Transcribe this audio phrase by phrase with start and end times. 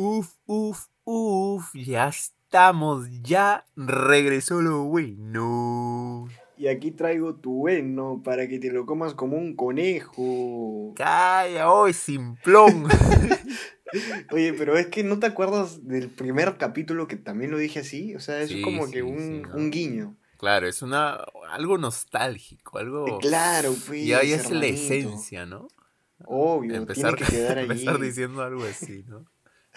[0.00, 6.28] Uf, uf, uf, ya estamos, ya regresó lo bueno.
[6.56, 10.92] Y aquí traigo tu bueno para que te lo comas como un conejo.
[10.94, 12.86] Calla, hoy simplón.
[14.30, 18.14] Oye, pero es que no te acuerdas del primer capítulo que también lo dije así.
[18.14, 19.56] O sea, es Sí, como sí, que un, sí, no.
[19.56, 20.16] un guiño.
[20.36, 21.14] Claro, es una
[21.50, 23.18] algo nostálgico, algo.
[23.18, 24.06] Claro, pues.
[24.06, 25.66] Ya, ya es la esencia, ¿no?
[26.24, 29.24] Obvio, Empezar, tiene que quedar empezar diciendo algo así, ¿no?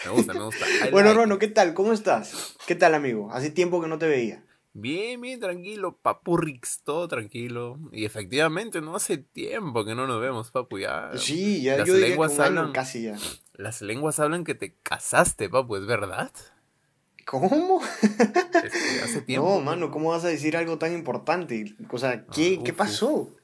[0.05, 0.65] Me gusta, me gusta.
[0.91, 1.73] Bueno, like Rono, ¿qué tal?
[1.73, 2.55] ¿Cómo estás?
[2.68, 3.29] ¿Qué tal, amigo?
[3.32, 4.43] Hace tiempo que no te veía.
[4.73, 7.78] Bien, bien, tranquilo, papurrix, todo tranquilo.
[7.92, 11.11] Y efectivamente, no hace tiempo que no nos vemos, papu, ya.
[11.18, 13.18] Sí, ya las yo diría que lenguas año hablan- casi ya.
[13.54, 16.31] Las lenguas hablan que te casaste, papu, ¿es verdad?
[17.25, 17.81] ¿Cómo?
[18.64, 19.50] Este, hace tiempo.
[19.50, 21.75] No, mano, ¿cómo vas a decir algo tan importante?
[21.92, 23.36] O sea, ¿qué, Ah, ¿qué pasó?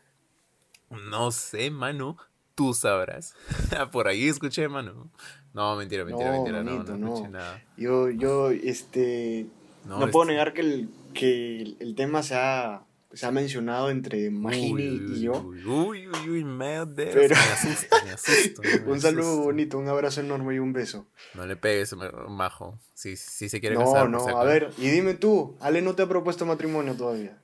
[0.90, 2.18] No sé, mano.
[2.56, 3.36] Tú sabrás.
[3.92, 5.12] Por ahí escuché, mano.
[5.58, 6.64] No, mentira, mentira, No, mentira.
[6.64, 7.30] No, manito, no no.
[7.30, 7.62] nada.
[7.76, 9.48] Yo, yo, este,
[9.86, 13.32] No, no, puedo este- negar que el, que el, el tema se ha, se ha
[13.32, 15.32] mencionado entre Magini y yo.
[15.42, 18.62] Uy, uy, uy, uy, me de- Pero- Me asusta, me asusta.
[18.86, 21.08] me Un saludo bonito, un abrazo enorme y un beso.
[21.34, 22.78] No le pegues, ma- majo.
[22.94, 24.10] Si, si se quiere No, casar.
[24.10, 27.42] no, pues, a ver, y dime tú, Ale no te ha propuesto matrimonio todavía.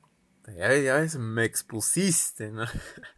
[0.48, 2.66] Ya ves, ya ves, me expusiste, ¿no?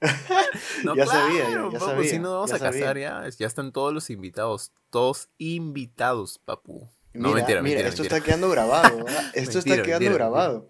[0.95, 3.23] Ya sabía, ya- ya papu, sabía, Si no vamos a casar, sabía.
[3.23, 4.72] ya, ya están todos los invitados.
[4.92, 6.88] Todos invitados, papu.
[7.14, 8.17] No, mentira, mira, mentira, esto mentira.
[8.17, 9.04] está quedando grabado.
[9.06, 9.23] ¿verdad?
[9.34, 10.70] Esto está quedando grabado.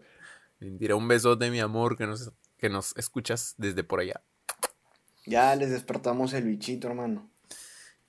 [0.59, 4.21] Mentira, un besote, mi amor, que nos, que nos escuchas desde por allá.
[5.25, 7.29] Ya les despertamos el bichito, hermano.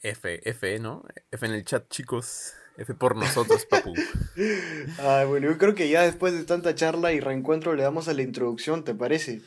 [0.02, 1.02] F, F, ¿no?
[1.32, 2.52] F en el chat, chicos.
[2.78, 3.94] F por nosotros, papu.
[4.98, 8.14] Ay, bueno, yo creo que ya después de tanta charla y reencuentro le damos a
[8.14, 9.40] la introducción, ¿te parece?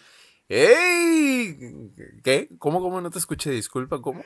[0.48, 1.92] ¡Ey!
[2.24, 2.50] ¿Qué?
[2.58, 3.52] ¿Cómo, cómo no te escuché?
[3.52, 4.24] Disculpa, ¿cómo?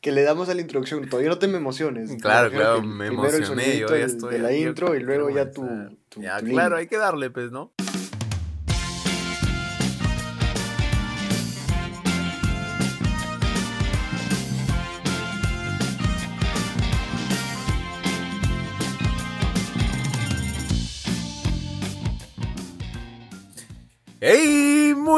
[0.00, 1.08] Que le damos a la introducción.
[1.08, 2.10] Todavía no te me emociones.
[2.20, 3.78] Claro, Me claro, me emocioné.
[3.78, 4.34] Yo ya estoy.
[4.34, 5.64] de la intro y luego ya tu.
[6.16, 7.72] Ya, tu claro, hay que darle, pues, ¿no?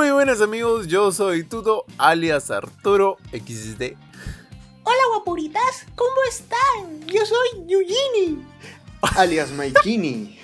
[0.05, 3.95] Muy buenas amigos, yo soy Tuto, alias Arturo XD.
[4.83, 7.07] Hola, guapuritas, ¿cómo están?
[7.07, 8.45] Yo soy Yugini.
[9.17, 10.39] Alias Maikini.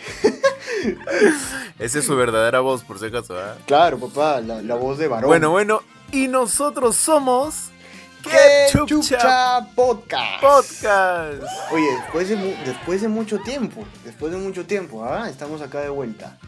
[1.79, 3.59] Esa es su verdadera voz, por si acaso, ¿ah?
[3.67, 5.29] Claro, papá, la, la voz de varón.
[5.29, 7.67] Bueno, bueno, y nosotros somos...
[8.23, 8.31] ¡Qué
[8.73, 10.41] Ketchup chucha podcast!
[10.41, 11.43] Podcast.
[11.71, 15.29] Oye, después de, después de mucho tiempo, después de mucho tiempo, ¿ah?
[15.29, 16.39] estamos acá de vuelta.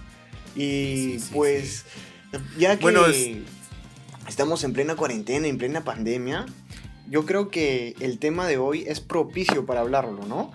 [0.54, 1.84] Y Sí, sí, sí, pues,
[2.58, 3.38] ya que Bueno, es-
[4.28, 6.46] estamos en plena cuarentena, en plena pandemia,
[7.08, 10.52] yo creo que el tema de hoy es propicio para hablarlo, ¿no?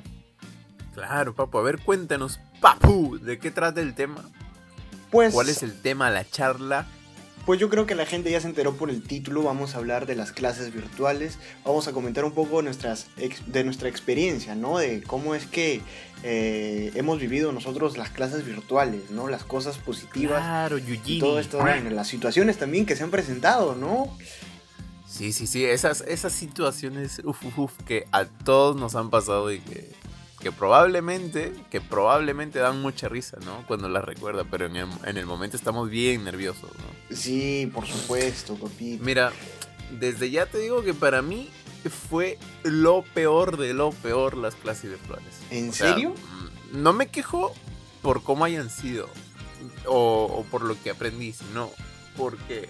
[0.94, 4.24] Claro, papu, a ver, cuéntanos, papu, ¿de qué trata el tema?
[5.12, 6.88] Pues, ¿Cuál es el tema, la charla?
[7.48, 10.06] Pues yo creo que la gente ya se enteró por el título, vamos a hablar
[10.06, 13.08] de las clases virtuales, vamos a comentar un poco nuestras
[13.46, 14.80] de nuestra experiencia, ¿no?
[14.80, 15.80] De cómo es que
[16.24, 19.30] eh, hemos vivido nosotros las clases virtuales, ¿no?
[19.30, 20.42] Las cosas positivas.
[20.42, 24.14] Claro, Y todo esto, bueno, las situaciones también que se han presentado, ¿no?
[25.08, 29.54] Sí, sí, sí, esas, esas situaciones, uf, uf, uf, que a todos nos han pasado
[29.54, 29.90] y que,
[30.40, 33.66] que probablemente, que probablemente dan mucha risa, ¿no?
[33.68, 37.16] Cuando las recuerda, pero en el, en el momento estamos bien nerviosos, ¿no?
[37.16, 39.00] Sí, por supuesto, papi.
[39.02, 39.32] Mira,
[40.00, 41.50] desde ya te digo que para mí
[42.10, 45.34] fue lo peor de lo peor las clases virtuales.
[45.50, 46.10] ¿En O serio?
[46.12, 47.54] mm, no me quejo
[48.02, 49.10] por cómo hayan sido
[49.86, 51.72] o, o por lo que aprendí, sino
[52.16, 52.70] porque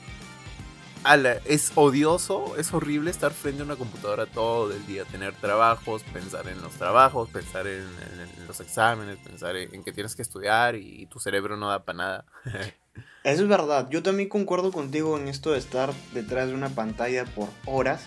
[1.03, 6.03] ala, es odioso, es horrible estar frente a una computadora todo el día, tener trabajos,
[6.13, 10.15] pensar en los trabajos, pensar en, en- en los exámenes, pensar en, en que tienes
[10.15, 12.25] que estudiar y, tu cerebro no da para nada.
[13.23, 13.89] Eso es verdad.
[13.89, 18.01] Yo también concuerdo contigo en esto de estar detrás de una pantalla por horas.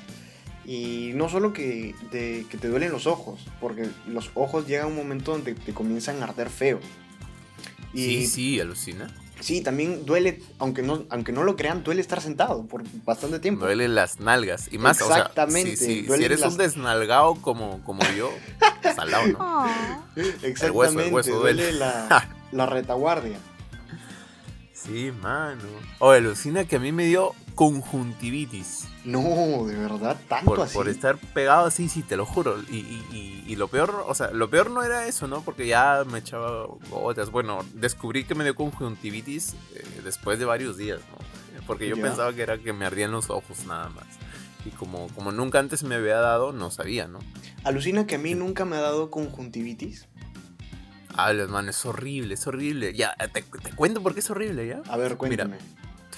[0.66, 4.94] Y no solo que, de- que te duelen los ojos, porque los ojos llega un
[4.96, 6.80] momento donde te comienzan a arder feo.
[7.92, 9.12] Y Sí, sí, alucina.
[9.40, 13.64] Sí, también duele, aunque no, aunque no lo crean, duele estar sentado por bastante tiempo.
[13.64, 14.68] Duele las nalgas.
[14.72, 18.30] Y más, Exactamente, o sea, si, si- eres las- un desnalgado como, como yo,
[18.94, 19.66] salado, ¿no?
[20.16, 21.62] Exactamente, el hueso, el hueso duele.
[21.64, 23.38] duele la, la retaguardia.
[24.72, 25.62] Sí, mano.
[25.98, 28.88] O alucina que a mí me dio conjuntivitis.
[29.04, 30.74] No, de verdad, tanto Por, así.
[30.74, 32.56] por estar pegado así, sí, te lo juro.
[32.70, 35.42] Y, y- y- y lo peor, o sea, lo peor no era eso, ¿no?
[35.42, 37.30] Porque ya me echaba gotas.
[37.30, 41.62] Bueno, descubrí que me dio conjuntivitis eh, después de varios días, ¿no?
[41.66, 42.02] Porque yo Ya.
[42.02, 44.06] pensaba que era que me ardían los ojos nada más.
[44.64, 47.18] Y como, como nunca antes me había dado, no sabía, ¿no?
[47.64, 50.06] Alucina que a mí nunca me ha dado conjuntivitis.
[51.14, 52.94] Ah, hermano, es horrible, es horrible.
[52.94, 54.82] Ya, te, te cuento por qué es horrible, ¿ya?
[54.90, 55.56] A ver, cuéntame.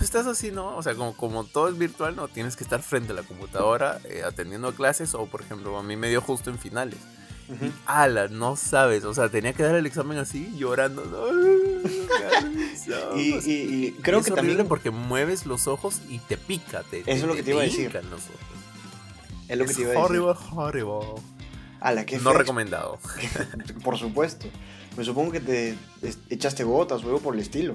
[0.02, 0.76] Tú estás así, ¿no?
[0.76, 2.26] O sea, como, como todo es virtual, ¿no?
[2.28, 5.82] Tienes que estar frente a la computadora eh, atendiendo a clases o, por ejemplo, a
[5.82, 6.98] mí me dio justo en finales.
[7.86, 11.04] Ala, no sabes, o sea, tenía que dar el examen así, llorando.
[11.04, 11.26] ¿no?
[13.16, 16.82] Y, y- y creo Es que también porque mueves los ojos y te pica.
[16.82, 17.92] Te, es lo que te iba a decir.
[17.94, 18.40] los ojos.
[19.48, 20.04] es lo que Es te iba a decir.
[20.20, 21.22] horrible, horrible.
[21.80, 22.98] Ala, qué No recomendado.
[23.84, 24.46] Por supuesto.
[24.96, 25.76] Me supongo que te
[26.30, 27.74] echaste gotas o algo por el estilo.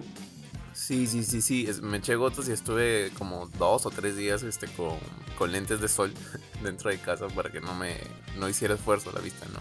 [0.79, 1.65] Sí, sí, sí, sí.
[1.67, 4.95] es- me eché gotas y estuve como dos o tres días este, con,
[5.37, 6.13] con lentes de sol
[6.63, 7.95] dentro de casa para que no me
[8.37, 9.59] no hiciera esfuerzo la vista, ¿no?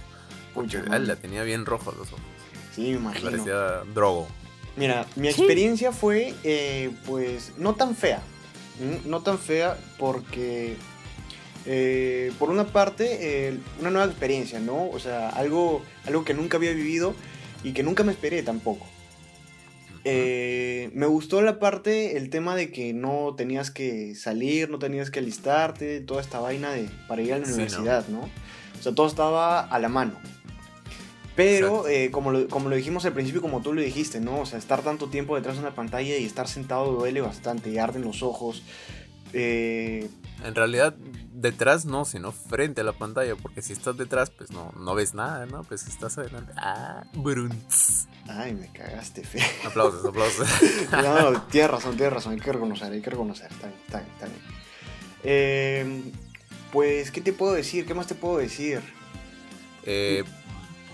[0.54, 2.20] Porque Pucha, ala, tenía bien rojos los ojos.
[2.74, 3.30] Sí, me Me imagino.
[3.30, 3.56] parecía
[3.94, 4.28] drogo.
[4.76, 8.20] Mira, mi experiencia fue, eh, pues, no tan fea.
[8.78, 9.00] ¿m?
[9.06, 10.76] No tan fea porque,
[11.64, 14.90] eh, por una parte, eh, una nueva experiencia, ¿no?
[14.90, 17.14] O sea, algo, algo que nunca había vivido
[17.64, 18.86] y que nunca me esperé tampoco.
[20.08, 25.10] Eh, me gustó la parte, el tema de que no tenías que salir, no tenías
[25.10, 28.20] que alistarte, toda esta vaina de, para ir a la universidad, ¿no?
[28.20, 30.12] O sea, todo estaba a la mano.
[31.34, 34.40] Pero, eh, como, lo, como lo dijimos al principio, como tú lo dijiste, ¿no?
[34.40, 37.78] O sea, estar tanto tiempo detrás de una pantalla y estar sentado duele bastante, y
[37.78, 38.62] arden los ojos.
[39.32, 40.08] Eh,
[40.44, 40.94] En realidad,
[41.32, 45.14] detrás no, sino frente a la pantalla, porque si estás detrás, pues no, no ves
[45.14, 45.64] nada, ¿no?
[45.64, 46.52] Pues si estás adelante.
[46.56, 48.06] Ah, brunz.
[48.28, 49.40] ay, me cagaste, fe.
[49.66, 50.46] Aplausos, aplausos.
[50.92, 53.98] No, no, tienes razón, tienes razón, hay que reconocer, hay que reconocer, está bien, está
[53.98, 54.40] bien, está bien.
[55.24, 56.02] Eh,
[56.72, 57.86] pues, ¿qué te puedo decir?
[57.86, 58.80] ¿Qué más te puedo decir?
[59.84, 60.22] Eh,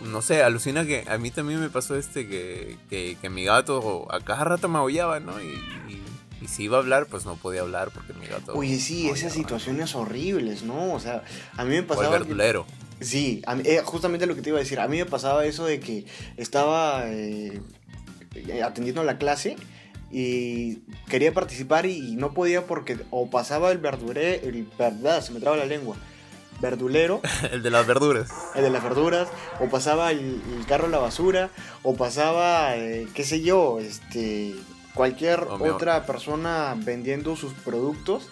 [0.04, 4.06] no sé, alucina que a mí también me pasó este que, que, que mi gato
[4.12, 5.40] a cada rato me aullaba, ¿no?
[5.40, 5.46] Y,
[5.88, 6.01] y-
[6.42, 8.54] y si iba a hablar, pues no podía hablar porque mi gato.
[8.54, 10.92] Oye, sí, esas situaciones horribles, ¿no?
[10.94, 11.22] O sea,
[11.56, 11.80] a mí me ¿no?
[11.80, 12.12] O el pasaba...
[12.18, 12.66] que- verdulero.
[13.00, 14.78] Sí, a mí- eh, justamente lo que te iba a decir.
[14.78, 16.04] A mí me pasaba eso de que
[16.36, 17.60] estaba eh,
[18.64, 19.56] atendiendo la clase
[20.10, 20.76] y
[21.08, 25.56] quería participar y, no podía porque o pasaba el verduré, el verdad, se me traba
[25.56, 25.96] la lengua,
[26.60, 28.30] verdulero, El de las verduras.
[28.54, 29.28] el de las verduras,
[29.58, 31.50] o pasaba el, el carro de la basura,
[31.82, 34.54] o pasaba, eh, qué sé yo, este,
[34.94, 38.28] cualquier otra persona vendiendo sus productos.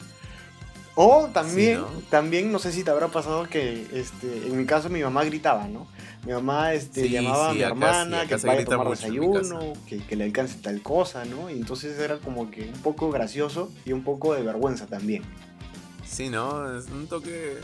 [0.96, 1.86] O también, ¿no?
[2.10, 5.66] también no sé si te habrá pasado que, este, en mi caso mi mamá gritaba,
[5.66, 5.86] ¿no?
[6.26, 10.16] Mi mamá este, Sí, llamaba a mi hermana que vaya a tomar desayuno, que, que
[10.16, 11.48] le alcance tal cosa, ¿no?
[11.48, 15.22] Y entonces era como que un poco gracioso y un poco de vergüenza también.
[16.04, 16.76] Sí, ¿no?
[16.76, 17.58] Es un toque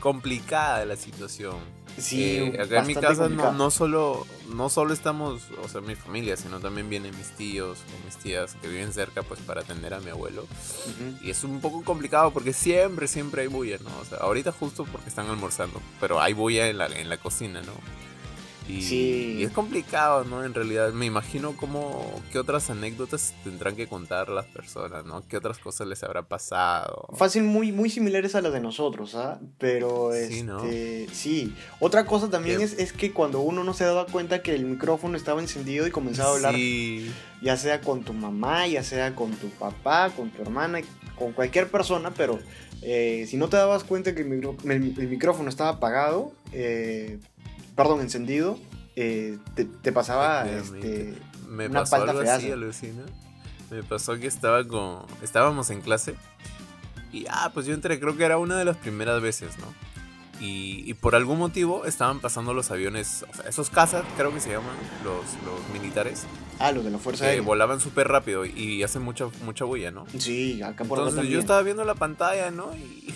[0.00, 1.56] complicada la situación.
[1.98, 5.94] Sí, Eh, acá en mi casa no, no solo no solo estamos, o sea, mi
[5.94, 9.94] familia, sino también vienen mis tíos o mis tías que viven cerca pues para atender
[9.94, 10.46] a mi abuelo.
[11.22, 13.90] Y es un poco complicado porque siempre, siempre hay bulla, ¿no?
[14.00, 17.62] O sea, ahorita justo porque están almorzando, pero hay bulla en la, en la cocina,
[17.62, 17.72] ¿no?
[18.66, 19.36] Y, Sí.
[19.40, 20.42] y es complicado, ¿no?
[20.42, 25.22] En realidad, me imagino cómo, qué otras anécdotas tendrán que contar las personas, ¿no?
[25.28, 27.06] ¿Qué otras cosas les habrá pasado?
[27.14, 29.38] Fácil, muy, muy similares a las de nosotros, ¿ah?
[29.58, 30.60] Pero, Sí, este, ¿no?
[31.12, 31.54] sí.
[31.78, 35.16] Otra cosa también es, es que cuando uno no se daba cuenta que el micrófono
[35.18, 37.12] estaba encendido y comenzaba a hablar, Sí,
[37.42, 40.80] ya sea con tu mamá, ya sea con tu papá, con tu hermana,
[41.18, 42.38] con cualquier persona, pero
[42.80, 47.18] eh, si no te dabas cuenta que el, micro- el- el micrófono estaba apagado, eh,
[47.74, 48.58] perdón, encendido,
[48.96, 51.14] eh, te, te pasaba este,
[51.48, 53.02] me una pasó algo así, alucina.
[53.70, 55.02] Me pasó que estaba con.
[55.22, 56.14] Estábamos en clase.
[57.12, 59.66] Y ah, pues yo entré, creo que era una de las primeras veces, ¿no?
[60.40, 64.40] Y, y por algún motivo estaban pasando los aviones, o sea, esos cazas, creo que
[64.40, 66.26] se llaman, los, los militares,
[66.58, 70.06] Ah, lo de la Fuerza que volaban súper rápido y hacen mucha, mucha bulla, ¿no?
[70.18, 71.34] Sí, acá por Entonces también.
[71.34, 72.74] yo estaba viendo la pantalla, ¿no?
[72.76, 73.12] Y,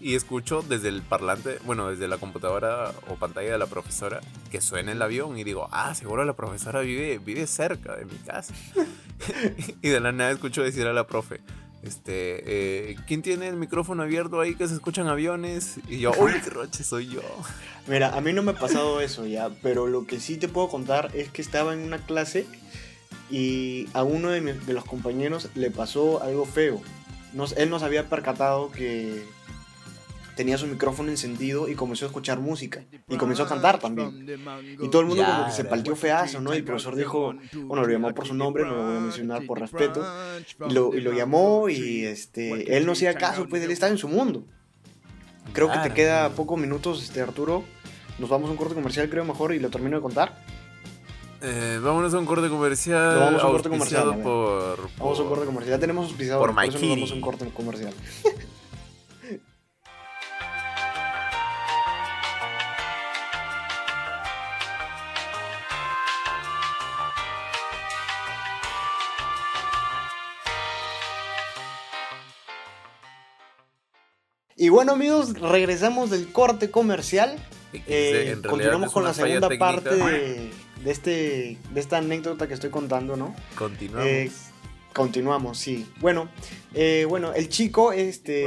[0.00, 4.60] y escucho desde el parlante, bueno, desde la computadora o pantalla de la profesora, que
[4.60, 8.54] suena el avión y digo, ah, seguro la profesora vive, vive cerca de mi casa.
[9.82, 11.40] y de la nada escucho decir a la profe,
[11.82, 15.76] este, eh, ¿quién tiene el micrófono abierto ahí que se escuchan aviones?
[15.88, 17.22] Y yo, uy, qué roche, soy yo.
[17.86, 20.68] Mira, a mí no me ha pasado eso ya, pero lo que sí te puedo
[20.68, 22.46] contar es que estaba en una clase
[23.30, 26.80] y a uno de, mis- de los compañeros le pasó algo feo.
[27.32, 29.24] Nos- él no se había percatado que
[30.36, 34.38] tenía su micrófono encendido y comenzó a escuchar música y comenzó a cantar también.
[34.80, 36.54] Y todo el mundo como que se palteó feazo, ¿no?
[36.54, 39.46] Y el profesor dijo, bueno, lo llamó por su nombre, no lo voy a mencionar
[39.46, 40.06] por respeto,
[40.68, 43.98] y lo, y lo llamó y este, él no hacía caso, pues él estaba en
[43.98, 44.44] su mundo.
[45.52, 47.64] Creo que te queda pocos minutos, este Arturo.
[48.18, 50.42] Nos vamos a un corte comercial, creo mejor, y lo termino de contar.
[51.42, 53.18] Eh, vámonos a un corte comercial.
[53.18, 54.22] Vamos a un corte comercial, auspiciado.
[54.22, 55.76] Por, Vamos a un corte comercial.
[55.76, 57.94] Ya tenemos auspiciador, por por eso nos vamos a un corte comercial.
[74.58, 77.36] Y bueno amigos, regresamos del corte comercial.
[77.74, 79.66] Eh, continuamos con la segunda técnica.
[79.66, 80.50] parte de,
[80.82, 83.36] de este, de esta anécdota que estoy contando, ¿no?
[83.54, 84.08] Continuamos.
[84.08, 84.30] Eh,
[84.96, 85.86] continuamos, sí.
[86.00, 86.28] Bueno,
[86.74, 88.44] eh, bueno, el chico este,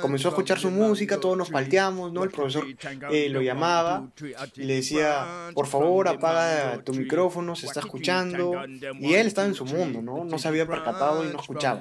[0.00, 2.22] comenzó a escuchar su música, todos nos palteamos, ¿no?
[2.22, 2.64] El profesor
[3.10, 4.08] eh, lo llamaba
[4.56, 8.52] y le decía, por favor, apaga tu micrófono, se está escuchando.
[9.00, 10.24] Y él estaba en su mundo, ¿no?
[10.24, 11.80] No se había percatado y no escuchaba.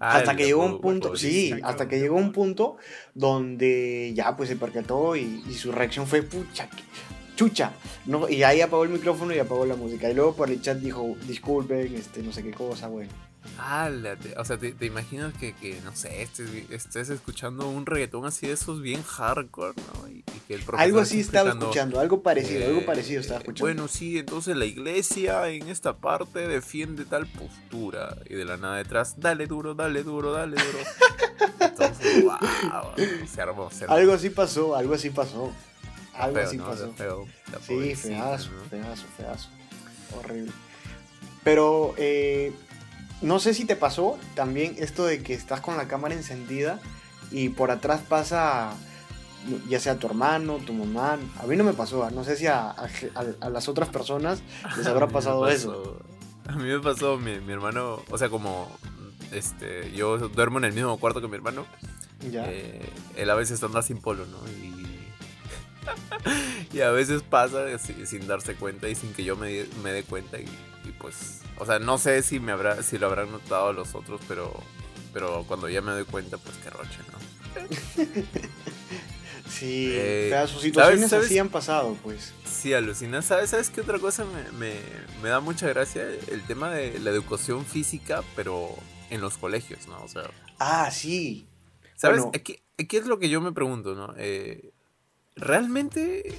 [0.00, 2.76] Ah, hasta que llegó un punto, sí, hasta que llegó un punto
[3.14, 6.82] donde ya pues se percató y, y su reacción fue pucha, que-
[7.36, 7.72] chucha,
[8.04, 8.28] ¿no?
[8.28, 10.10] Y ahí apagó el micrófono y apagó la música.
[10.10, 13.10] Y luego por el chat dijo, disculpen, este, no sé qué cosa, bueno.
[14.36, 18.46] O sea, te, te imaginas que, que, no sé, estés, estés escuchando un reggaetón así
[18.46, 20.08] de esos bien hardcore, ¿no?
[20.08, 23.40] Y, y que el profesor Algo así estaba escuchando, algo parecido, algo eh, parecido estaba
[23.40, 23.64] escuchando.
[23.64, 28.16] Bueno, sí, entonces la iglesia en esta parte defiende tal postura.
[28.28, 30.78] Y de la nada detrás, dale duro, dale duro, dale duro.
[31.60, 32.38] Entonces, wow,
[33.26, 33.96] se armó, se armó.
[33.96, 35.52] algo así pasó, algo así pasó.
[36.14, 36.64] Algo feo, así ¿no?
[36.66, 36.92] pasó.
[36.92, 37.26] Feo,
[37.66, 38.64] Sí, feazo, ¿no?
[38.68, 39.48] feazo, feazo.
[40.18, 40.52] Horrible.
[41.42, 42.52] Pero eh,
[43.22, 46.80] no sé si te pasó también esto de que estás con la cámara encendida
[47.30, 48.72] y por atrás pasa
[49.68, 51.18] ya sea tu hermano, tu mamá.
[51.42, 54.42] A mí no me pasó, no sé si a, a- a- a las otras personas
[54.76, 55.96] les habrá pasado eso.
[56.46, 58.70] A mí me pasó, mi, mi hermano, o sea, como
[59.32, 61.64] este, yo duermo en el mismo cuarto que mi hermano,
[62.30, 62.44] Ya.
[62.50, 62.82] eh,
[63.16, 64.38] él a veces anda sin polo, ¿no?
[64.50, 64.74] Y,
[66.76, 70.02] y a veces pasa si- sin darse cuenta y sin que yo me, me dé
[70.04, 70.44] cuenta y
[71.00, 74.52] pues, o sea, no sé si me habrá, si lo habrán notado los otros, pero,
[75.12, 77.18] pero cuando ya me doy cuenta, pues qué roche, ¿no?
[79.50, 80.60] sí, eh, feazo.
[80.60, 81.26] situaciones ¿sabes- sabes?
[81.26, 82.32] así han pasado, pues.
[82.44, 83.22] Sí, alucina.
[83.22, 84.80] ¿Sabes, ¿Sabes qué otra cosa me, me-
[85.22, 86.04] me da mucha gracia?
[86.28, 88.68] El tema de la educación física, pero
[89.10, 90.00] en los colegios, ¿no?
[90.02, 90.24] O sea,
[90.58, 91.46] Ah, sí.
[91.96, 92.18] ¿sabes?
[92.20, 92.32] Bueno.
[92.34, 94.14] Aquí, aquí es lo que yo me pregunto, ¿no?
[94.18, 94.70] Eh,
[95.36, 96.38] ¿Realmente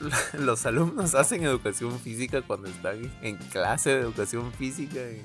[0.38, 5.00] los alumnos hacen educación física cuando están en clase de educación física?
[5.00, 5.22] En,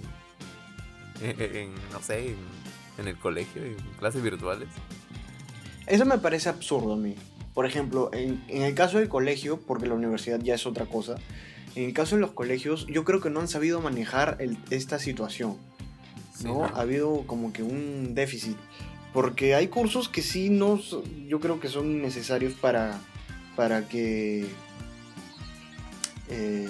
[1.42, 2.36] en- en, no sé, en,
[2.98, 4.68] en el colegio, en clases virtuales.
[5.88, 7.16] Eso me parece absurdo a mí.
[7.54, 11.16] Por ejemplo, en, el caso del colegio, porque la universidad ya es otra cosa,
[11.76, 15.00] en el caso de los colegios, yo creo que no han sabido manejar el- esta
[15.00, 15.58] situación.
[16.36, 16.66] Sí, ¿no?
[16.66, 18.58] Ha habido como que un déficit.
[19.14, 20.78] Porque hay cursos que sí no,
[21.28, 23.00] yo creo que son necesarios para,
[23.56, 24.48] para que
[26.30, 26.70] eh,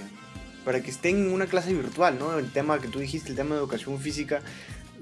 [0.63, 2.37] para que estén en una clase virtual, ¿no?
[2.37, 4.41] El tema que tú dijiste, el tema de educación física.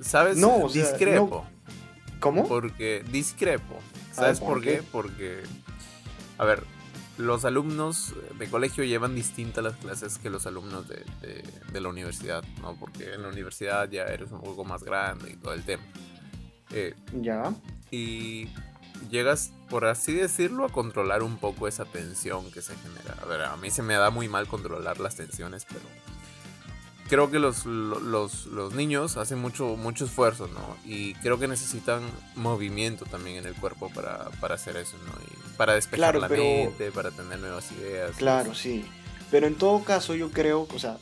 [0.01, 0.37] ¿Sabes?
[0.37, 1.45] No, o sea, Discrepo.
[2.19, 2.47] ¿Cómo?
[2.47, 3.79] Porque discrepo.
[4.11, 4.75] ¿Sabes por, ¿por qué?
[4.77, 4.83] qué?
[4.91, 5.43] Porque,
[6.37, 6.63] a ver,
[7.17, 11.89] los alumnos de colegio llevan distintas las clases que los alumnos de, de- de la
[11.89, 12.75] universidad, ¿no?
[12.75, 15.83] Porque en la universidad ya eres un poco más grande y todo el tema.
[16.71, 17.53] Eh, Ya.
[17.91, 18.47] y
[19.09, 23.15] llegas, por así decirlo, a controlar un poco esa tensión que se genera.
[23.21, 25.81] A ver, a mí se me da muy mal controlar las tensiones, pero
[27.09, 30.75] creo que los, lo- los, los niños hacen mucho, mucho esfuerzo, ¿no?
[30.85, 32.01] Y creo que necesitan
[32.35, 35.11] movimiento también en el cuerpo para, para hacer eso, ¿no?
[35.23, 38.11] Y para despejar Claro, la pero- mente, para tener nuevas ideas.
[38.17, 38.85] Claro, sí.
[39.29, 40.97] Pero en todo caso yo creo, o sea,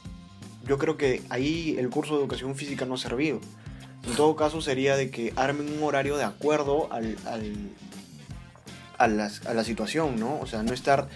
[0.66, 3.40] yo creo que ahí el curso de educación física no ha servido.
[4.06, 7.70] En todo caso sería de que armen un horario de acuerdo al, al-
[8.98, 10.40] a, las- a la situación, ¿no?
[10.40, 11.08] O sea, no estar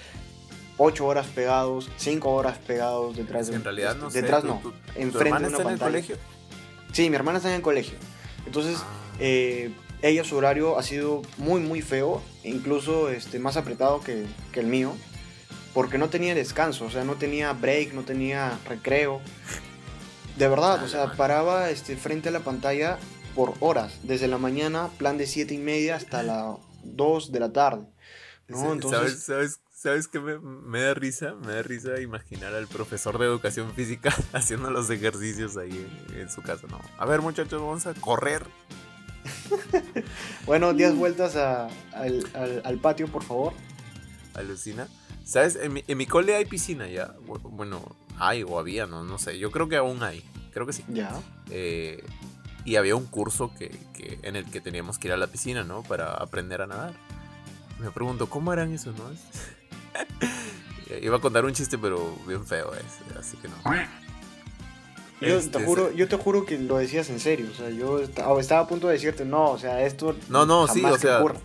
[0.77, 4.59] ocho horas pegados, cinco horas pegados detrás de en realidad no sé, detrás ¿tu- no,
[4.59, 5.91] tu- ¿Tu enfrente de hermana una está en el pantalla.
[5.91, 6.17] colegio?
[6.91, 7.97] Sí, mi hermana está en el colegio.
[8.45, 8.85] Entonces, Ah.
[9.19, 14.59] eh, ella su horario ha sido muy muy feo, incluso este, más apretado que, que
[14.59, 14.93] el mío,
[15.73, 19.21] porque no tenía descanso, o sea, no tenía break, no tenía recreo.
[20.37, 22.97] De verdad, o sea, paraba este, frente a la pantalla
[23.35, 27.51] por horas, desde la mañana, plan de 7 y media hasta las 2 de la
[27.53, 27.85] tarde.
[28.47, 28.73] ¿no?
[28.73, 31.33] Entonces, ¿Sabes, sabes, sabes qué me, me da risa?
[31.45, 36.29] Me da risa imaginar al profesor de educación física haciendo los ejercicios ahí en, en
[36.29, 36.79] su casa, ¿no?
[36.97, 38.43] A ver, muchachos, vamos a correr.
[40.45, 40.77] bueno, Mm.
[40.77, 43.53] 10 vueltas a- al, al- al patio, por favor.
[44.33, 44.87] Alucina.
[45.23, 45.55] ¿Sabes?
[45.55, 47.15] En mi, en mi cole hay piscina ya.
[47.25, 49.37] Bu- Bueno, hay o había, no, no sé.
[49.39, 50.23] Yo creo que aún hay.
[50.53, 50.83] Creo que sí.
[50.87, 51.11] Ya.
[51.49, 52.03] Eh,
[52.63, 55.63] y había un curso que, que- en el que teníamos que ir a la piscina,
[55.63, 55.83] ¿no?
[55.83, 56.93] Para aprender a nadar.
[57.79, 59.03] Me pregunto, ¿cómo eran eso, no?
[61.01, 63.55] Iba a contar un chiste, pero bien feo es, así que no.
[65.21, 67.47] Yo Este, te juro, yo te juro que lo decías en serio.
[67.51, 70.15] O sea, yo estaba a punto de decirte, no, o sea, esto.
[70.29, 71.39] No, no, sí, o sea, ocurra".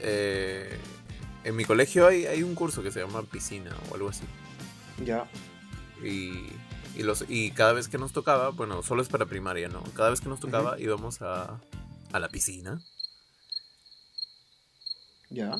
[0.00, 0.78] eh,
[1.44, 4.24] en mi colegio hay, hay un curso que se llama piscina o algo así.
[5.04, 5.26] Ya.
[6.02, 6.46] Y,
[6.96, 9.82] y, los, y cada vez que nos tocaba, bueno, solo es para primaria, ¿no?
[9.94, 11.60] Cada vez que nos tocaba íbamos a,
[12.12, 12.80] a la piscina.
[15.30, 15.56] Ya.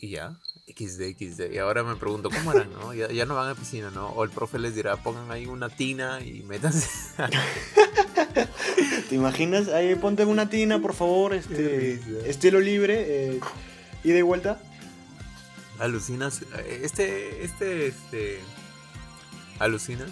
[0.00, 1.52] Y ya, XD, XD.
[1.52, 2.94] Y ahora me pregunto, ¿cómo harán, no?
[2.94, 4.08] Ya, ya no van a piscina, ¿no?
[4.08, 6.88] O el profe les dirá, pongan ahí una tina y métanse.
[9.08, 9.68] ¿Te imaginas?
[9.68, 13.40] Ahí ponte una tina, por favor, este, estilo libre, eh,
[14.04, 14.60] ida y vuelta.
[15.78, 18.40] Alucinas, este, este, este,
[19.60, 20.06] alucina.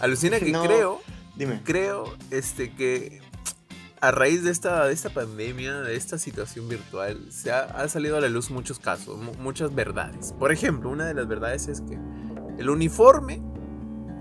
[0.00, 1.00] Alucina que No, creo,
[1.36, 1.62] Dime.
[1.64, 3.20] creo, este, que
[4.00, 8.18] a raíz de esta, de esta pandemia, de esta situación virtual, se ha, ha salido
[8.18, 10.34] a la luz muchos casos, mu- muchas verdades.
[10.38, 11.98] Por ejemplo, una de las verdades es que
[12.58, 13.40] el uniforme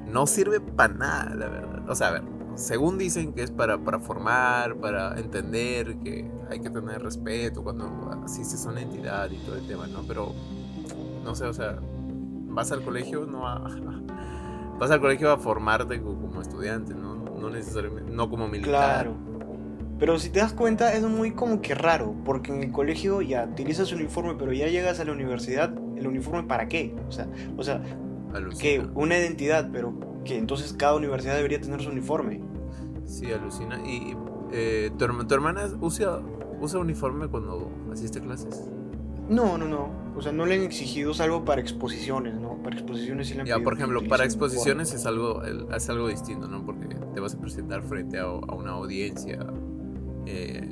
[0.07, 1.89] no sirve para nada, la verdad.
[1.89, 2.24] O sea, a ver,
[2.55, 8.10] según dicen que es para, para formar, para entender que hay que tener respeto cuando
[8.24, 10.03] asistes a una entidad y todo el tema, ¿no?
[10.07, 10.33] Pero,
[11.24, 13.65] no sé, o sea, vas al colegio, no a...
[14.80, 17.15] Vas al colegio a formarte co- como estudiante, ¿no?
[17.15, 18.72] No necesariamente, no como militar.
[19.06, 19.13] Claro.
[20.00, 23.46] Pero si te das cuenta, es muy como que raro, porque en el colegio ya
[23.46, 26.96] utilizas un uniforme, pero ya llegas a la universidad, ¿el uniforme para qué?
[27.08, 27.27] O sea,
[27.58, 27.82] o sea
[28.34, 28.62] Alucina.
[28.62, 29.94] que una identidad, pero
[30.25, 32.42] que entonces cada universidad debería tener su uniforme.
[33.06, 33.80] Sí, alucina.
[33.86, 34.15] Y
[34.51, 36.20] eh, ¿tu, herma- tu hermana usa,
[36.60, 38.70] usa uniforme cuando asiste a clases.
[39.30, 39.89] No, no, no.
[40.15, 42.58] O sea, no le han exigido salvo para exposiciones, ¿no?
[42.62, 46.08] Para exposiciones sí le han Ya, por ejemplo, para exposiciones es algo, el- es algo
[46.08, 46.63] distinto, ¿no?
[46.65, 49.39] Porque te vas a presentar frente a, a una audiencia
[50.25, 50.70] eh,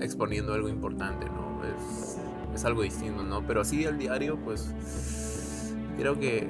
[0.00, 1.64] exponiendo algo importante, ¿no?
[1.64, 2.18] Es,
[2.54, 3.46] es algo distinto, ¿no?
[3.46, 4.72] Pero así al diario, pues
[5.96, 6.46] creo que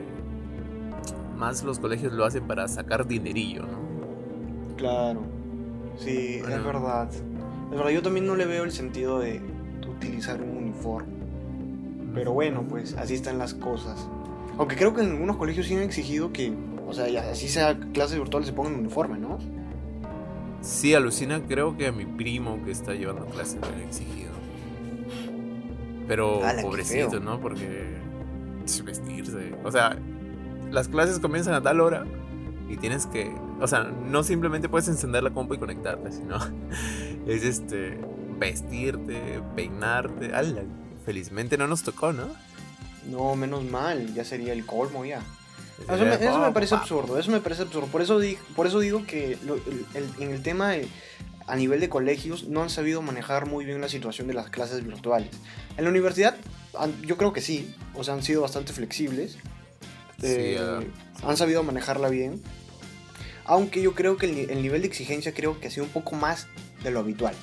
[1.37, 4.77] más los colegios lo hacen para sacar dinerillo, ¿no?
[4.77, 5.23] Claro.
[5.97, 6.57] Sí, Bueno.
[6.57, 7.09] es verdad.
[7.11, 9.41] Es verdad, yo también no le veo el sentido de
[9.89, 11.16] utilizar un uniforme.
[12.17, 14.09] Pero bueno, pues así están las cosas.
[14.57, 16.51] Aunque creo que en algunos colegios sí han exigido que,
[16.89, 19.39] o sea, ya así sea clases virtuales se pongan uniforme, ¿no?
[20.63, 24.31] Sí, alucina, creo que a mi primo que está llevando clases le han exigido.
[26.09, 27.21] Pero ¡Hala, qué pobrecito!
[27.21, 27.39] ¿no?
[27.39, 27.99] Porque
[28.65, 29.55] es vestirse.
[29.63, 29.99] O sea,
[30.71, 32.07] las clases comienzan a tal hora
[32.71, 33.31] y tienes que.
[33.61, 36.39] O sea, no simplemente puedes encender la compu y conectarte, sino
[37.27, 38.01] es este.
[38.39, 40.35] vestirte, peinarte.
[41.07, 42.29] Felizmente no nos tocó, ¿no?
[43.11, 45.23] No, menos mal, ya sería el colmo ya.
[45.79, 46.83] Eso me, era, eso me "Oh, parece papá".
[46.83, 47.87] absurdo, eso me parece absurdo.
[47.87, 50.89] Por eso, di- por eso digo que lo- el- el- en el tema de-
[51.47, 54.85] a nivel de colegios no han sabido manejar muy bien la situación de las clases
[54.85, 55.31] virtuales.
[55.77, 56.37] En la universidad
[57.03, 59.35] yo creo que sí, o sea, han sido bastante flexibles.
[60.19, 60.91] Sí, eh,
[61.23, 62.43] han sabido manejarla bien.
[63.45, 66.49] Aunque yo creo que el nivel de exigencia creo que ha sido un poco más
[66.83, 67.35] de lo habitual.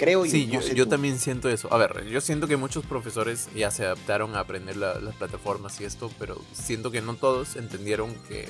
[0.00, 0.30] Creo yo.
[0.30, 1.70] Sí, yo, también siento eso.
[1.70, 5.78] A ver, yo siento que muchos profesores ya se adaptaron a aprender la- las plataformas
[5.78, 8.48] y esto, pero siento que no todos entendieron que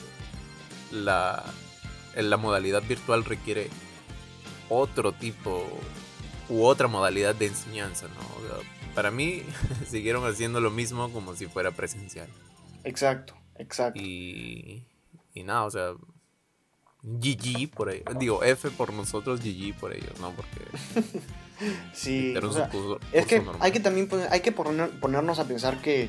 [0.92, 1.44] la,
[2.14, 3.68] la modalidad virtual requiere
[4.68, 5.66] otro tipo
[6.48, 8.20] u otra modalidad de enseñanza, ¿no?
[8.20, 9.42] O sea, para mí
[9.90, 12.28] siguieron haciendo lo mismo como si fuera presencial.
[12.84, 14.00] Exacto, exacto.
[14.00, 14.84] Y,
[15.34, 15.94] y nada, o sea,
[17.02, 18.04] GG por ellos.
[18.18, 20.30] Digo, F por nosotros, GG por ellos, ¿no?
[20.32, 20.60] Porque
[21.92, 23.56] Sí, era o un sea, curso- Es que normal.
[23.60, 26.08] hay que también poner- hay que poner- ponernos a pensar que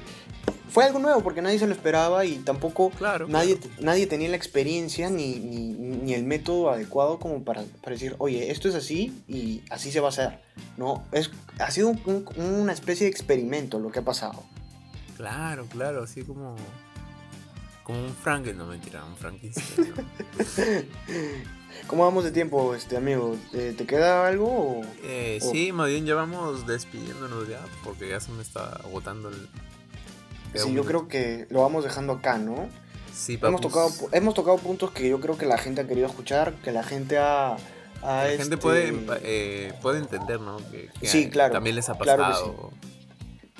[0.69, 3.27] fue algo nuevo porque nadie se lo esperaba y tampoco Claro.
[3.27, 3.75] nadie, claro.
[3.81, 8.49] nadie tenía la experiencia ni, ni, ni el método adecuado como para, para decir, oye,
[8.51, 10.39] esto es así y así se va a hacer.
[10.77, 14.43] No, es, ha sido un- un- una especie de experimento lo que ha pasado.
[15.17, 16.55] Claro, claro, así como.
[17.91, 19.93] Como un Franken, no mentira, un Frankenstein.
[21.87, 23.35] ¿Cómo vamos de tiempo, este amigo?
[23.53, 24.47] Eh, ¿Te queda algo?
[24.79, 25.39] o- Eh.
[25.41, 29.49] Sí, más bien ya vamos despidiéndonos ya, porque ya se me está agotando el.
[30.53, 32.69] queda Sí, un yo creo que lo vamos dejando acá, ¿no?
[33.13, 33.61] Sí, Hemos papus.
[33.73, 36.71] tocado, pu- hemos tocado puntos que yo creo que la gente ha querido escuchar, que
[36.71, 37.55] la gente ha...
[37.55, 40.57] ha, La gente este, puede, eh, puede entender, ¿no?
[40.71, 42.71] Que, que Sí, claro, También les ha claro que pasado.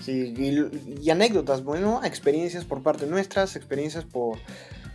[0.03, 4.39] Sí, y, y anécdotas, bueno, experiencias por parte nuestras, experiencias por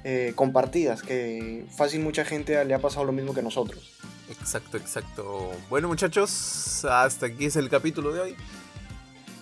[0.04, 3.92] eh, compartidas, que fácil mucha gente le ha pasado lo mismo que nosotros.
[4.30, 5.52] Exacto, exacto.
[5.70, 8.36] Bueno, muchachos, hasta aquí es el capítulo de hoy.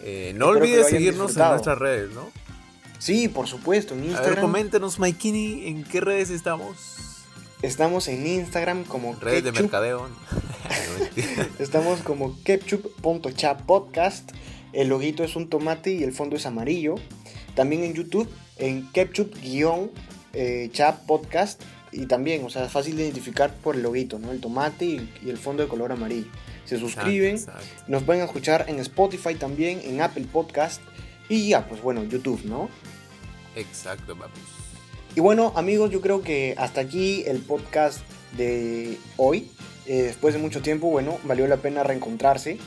[0.03, 2.31] Eh, no Espero olvides seguirnos en nuestras redes, ¿no?
[2.99, 4.41] Sí, por supuesto, en A ver, Instagram.
[4.43, 7.01] coméntenos, Maikini, ¿en qué redes estamos?
[7.63, 10.09] estamos en Instagram como Redes de mercadeo.
[11.59, 14.33] Estamos como ketchup.chapodcast.
[14.75, 16.97] El loguito es un tomate y el fondo es amarillo.
[17.55, 19.47] También en YouTube, en ketchup-chap
[21.07, 21.63] podcast.
[21.93, 24.33] Y también, o sea, es fácil de identificar por el loguito, ¿no?
[24.33, 26.27] El tomate y, y el fondo de color amarillo.
[26.65, 27.85] Se suscriben, Exacto, exacto.
[27.87, 30.83] nos pueden escuchar en Spotify también, en Apple Podcast.
[31.29, 32.69] Y ya, pues bueno, YouTube, ¿no?
[33.55, 34.39] Exacto, vamos.
[35.15, 38.01] Y bueno, amigos, yo creo que hasta aquí el podcast
[38.37, 39.49] de hoy.
[39.87, 42.59] Eh, después de mucho tiempo, bueno, valió la pena reencontrarse.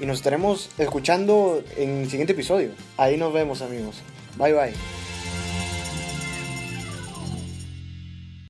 [0.00, 2.70] Y nos estaremos escuchando en el siguiente episodio.
[2.96, 3.96] Ahí nos vemos amigos.
[4.36, 5.07] Bye bye.